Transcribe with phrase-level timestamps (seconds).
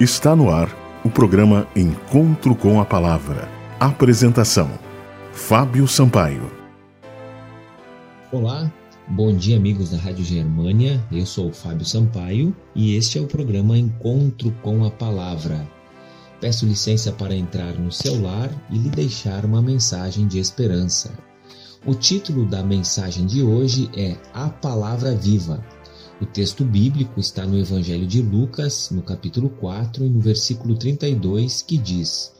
[0.00, 0.68] Está no ar
[1.04, 3.48] o programa Encontro com a Palavra.
[3.78, 4.68] Apresentação:
[5.32, 6.50] Fábio Sampaio.
[8.32, 8.72] Olá,
[9.06, 11.00] bom dia, amigos da Rádio Germânia.
[11.12, 15.64] Eu sou o Fábio Sampaio e este é o programa Encontro com a Palavra.
[16.40, 21.12] Peço licença para entrar no seu lar e lhe deixar uma mensagem de esperança.
[21.86, 25.64] O título da mensagem de hoje é A Palavra Viva
[26.20, 31.62] o texto bíblico está no Evangelho de Lucas, no capítulo 4 e no versículo 32,
[31.62, 32.32] que diz: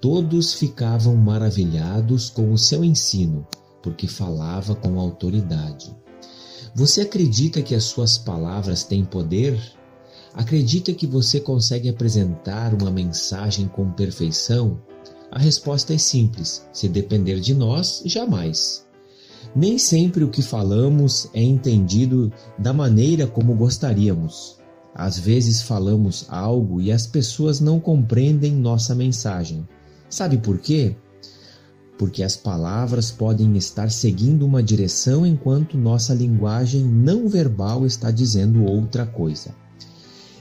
[0.00, 3.46] Todos ficavam maravilhados com o seu ensino,
[3.82, 5.96] porque falava com autoridade.
[6.74, 9.58] Você acredita que as suas palavras têm poder?
[10.34, 14.80] Acredita que você consegue apresentar uma mensagem com perfeição?
[15.30, 18.86] A resposta é simples: se depender de nós, jamais.
[19.54, 24.58] Nem sempre o que falamos é entendido da maneira como gostaríamos.
[24.94, 29.66] Às vezes falamos algo e as pessoas não compreendem nossa mensagem.
[30.08, 30.96] Sabe por quê?
[31.98, 38.64] Porque as palavras podem estar seguindo uma direção enquanto nossa linguagem não verbal está dizendo
[38.64, 39.54] outra coisa.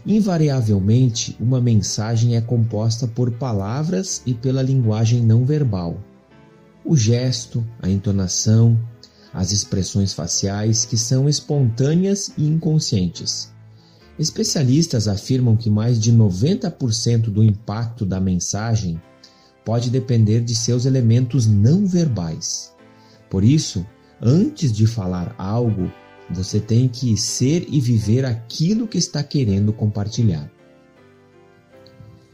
[0.05, 5.97] Invariavelmente, uma mensagem é composta por palavras e pela linguagem não verbal.
[6.85, 8.79] O gesto, a entonação,
[9.33, 13.51] as expressões faciais que são espontâneas e inconscientes.
[14.17, 19.01] Especialistas afirmam que mais de 90% do impacto da mensagem
[19.63, 22.73] pode depender de seus elementos não verbais.
[23.29, 23.85] Por isso,
[24.21, 25.91] antes de falar algo,
[26.29, 30.51] você tem que ser e viver aquilo que está querendo compartilhar.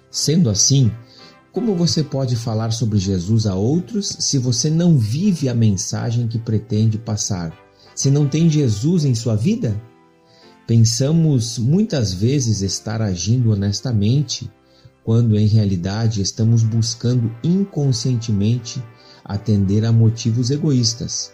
[0.10, 0.92] Sendo assim,
[1.56, 6.38] como você pode falar sobre Jesus a outros se você não vive a mensagem que
[6.38, 7.58] pretende passar?
[7.96, 9.82] Se não tem Jesus em sua vida?
[10.68, 14.52] Pensamos muitas vezes estar agindo honestamente,
[15.02, 18.84] quando em realidade estamos buscando inconscientemente
[19.24, 21.32] atender a motivos egoístas.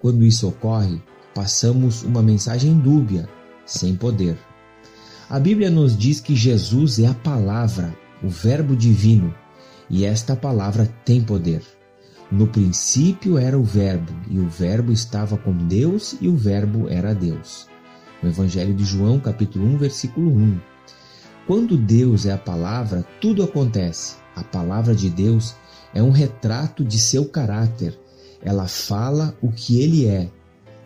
[0.00, 1.00] Quando isso ocorre,
[1.36, 3.28] passamos uma mensagem dúbia,
[3.64, 4.36] sem poder.
[5.30, 9.32] A Bíblia nos diz que Jesus é a palavra, o Verbo divino,
[9.92, 11.62] e esta palavra tem poder.
[12.30, 17.14] No princípio era o Verbo, e o Verbo estava com Deus, e o Verbo era
[17.14, 17.68] Deus.
[18.22, 20.58] No Evangelho de João, capítulo 1, versículo 1.
[21.46, 24.16] Quando Deus é a palavra, tudo acontece.
[24.34, 25.54] A palavra de Deus
[25.92, 27.98] é um retrato de seu caráter.
[28.42, 30.30] Ela fala o que ele é,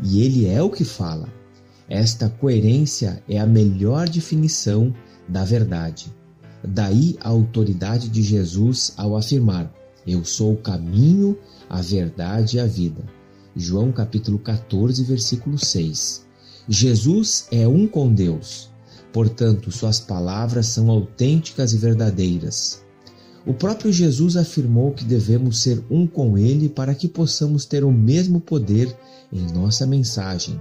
[0.03, 1.28] e ele é o que fala.
[1.89, 4.93] Esta coerência é a melhor definição
[5.28, 6.12] da verdade.
[6.65, 9.72] Daí a autoridade de Jesus ao afirmar:
[10.06, 13.05] Eu sou o caminho, a verdade e a vida.
[13.55, 16.27] João capítulo 14, versículo 6.
[16.69, 18.71] Jesus é um com Deus.
[19.12, 22.84] Portanto, suas palavras são autênticas e verdadeiras.
[23.47, 27.93] O próprio Jesus afirmou que devemos ser um com Ele para que possamos ter o
[27.93, 28.95] mesmo poder
[29.33, 30.61] em nossa mensagem.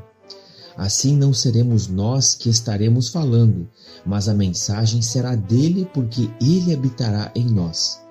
[0.78, 3.68] Assim não seremos nós que estaremos falando,
[4.06, 8.02] mas a mensagem será dele porque ele habitará em nós.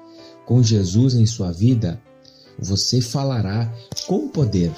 [0.47, 2.01] Com Jesus em sua vida,
[2.59, 3.73] você falará
[4.07, 4.73] com poder.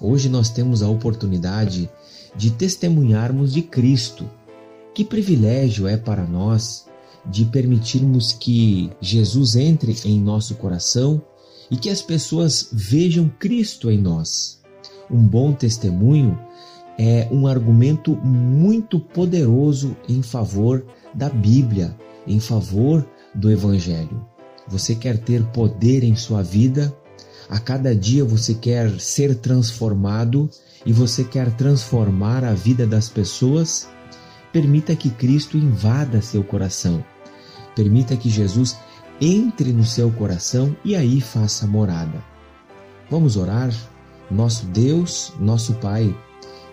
[0.00, 1.90] Hoje nós temos a oportunidade
[2.34, 4.28] de testemunharmos de Cristo.
[4.94, 6.86] Que privilégio é para nós
[7.24, 11.20] de permitirmos que Jesus entre em nosso coração
[11.70, 14.55] e que as pessoas vejam Cristo em nós.
[15.10, 16.38] Um bom testemunho
[16.98, 20.84] é um argumento muito poderoso em favor
[21.14, 21.96] da Bíblia,
[22.26, 24.26] em favor do Evangelho.
[24.68, 26.96] Você quer ter poder em sua vida?
[27.48, 30.50] A cada dia você quer ser transformado
[30.84, 33.88] e você quer transformar a vida das pessoas?
[34.52, 37.04] Permita que Cristo invada seu coração.
[37.76, 38.76] Permita que Jesus
[39.20, 42.22] entre no seu coração e aí faça morada.
[43.08, 43.70] Vamos orar?
[44.30, 46.16] Nosso Deus, nosso Pai,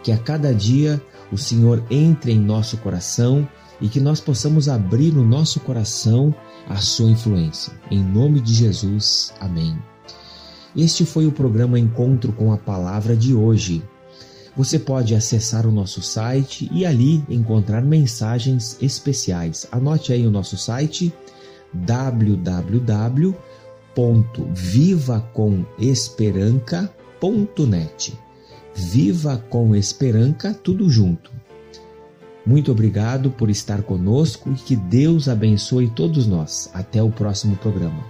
[0.04, 3.48] que a cada dia o Senhor entre em nosso coração
[3.82, 6.34] e que nós possamos abrir no nosso coração
[6.68, 7.74] a sua influência.
[7.92, 9.78] Em nome de Jesus, amém.
[10.76, 13.84] Este foi o programa Encontro com a Palavra de hoje.
[14.56, 19.68] Você pode acessar o nosso site e ali encontrar mensagens especiais.
[19.72, 21.14] Anote aí o nosso site
[27.24, 28.20] www.vivacomesperanca.net.
[28.76, 31.32] Viva com Esperança, tudo junto.
[32.46, 36.70] Muito obrigado por estar conosco e que Deus abençoe todos nós.
[36.74, 38.04] Até o próximo programa.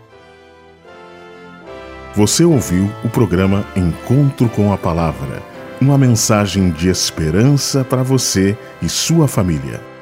[2.16, 5.42] Você ouviu o programa Encontro com a Palavra
[5.82, 9.93] uma mensagem de esperança para você e sua família.